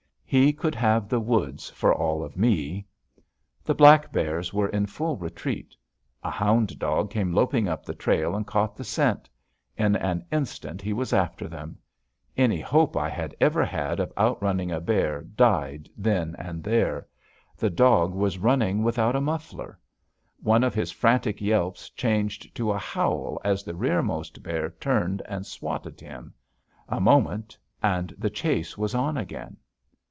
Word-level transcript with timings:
He 0.33 0.53
could 0.53 0.75
have 0.75 1.09
the 1.09 1.19
woods, 1.19 1.69
for 1.71 1.93
all 1.93 2.23
of 2.23 2.37
me. 2.37 2.87
The 3.65 3.75
black 3.75 4.13
bears 4.13 4.53
were 4.53 4.69
in 4.69 4.85
full 4.85 5.17
retreat. 5.17 5.75
A 6.23 6.29
hound 6.31 6.79
dog 6.79 7.11
came 7.11 7.33
loping 7.33 7.67
up 7.67 7.85
the 7.85 7.93
trail 7.93 8.33
and 8.33 8.47
caught 8.47 8.77
the 8.77 8.85
scent. 8.85 9.29
In 9.75 9.97
an 9.97 10.23
instant 10.31 10.81
he 10.81 10.93
was 10.93 11.11
after 11.11 11.49
them. 11.49 11.77
Any 12.37 12.61
hope 12.61 12.95
I 12.95 13.09
had 13.09 13.35
ever 13.41 13.65
had 13.65 13.99
of 13.99 14.13
outrunning 14.17 14.71
a 14.71 14.79
bear 14.79 15.23
died 15.23 15.89
then 15.97 16.37
and 16.39 16.63
there. 16.63 17.09
The 17.57 17.69
dog 17.69 18.13
was 18.13 18.37
running 18.37 18.83
without 18.83 19.17
a 19.17 19.19
muffler. 19.19 19.77
One 20.39 20.63
of 20.63 20.73
his 20.73 20.91
frantic 20.93 21.41
yelps 21.41 21.89
changed 21.89 22.55
to 22.55 22.71
a 22.71 22.77
howl 22.79 23.37
as 23.43 23.63
the 23.65 23.75
rearmost 23.75 24.41
bear 24.41 24.69
turned 24.79 25.21
and 25.27 25.45
swatted 25.45 25.99
him. 25.99 26.33
A 26.87 27.01
moment, 27.01 27.57
and 27.83 28.15
the 28.17 28.29
chase 28.29 28.77
was 28.77 28.95
on 28.95 29.17
again. 29.17 29.57